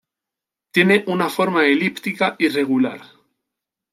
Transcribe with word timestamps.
Tiene 0.71 1.03
una 1.05 1.29
forma 1.29 1.67
elíptica 1.67 2.35
irregular. 2.39 3.01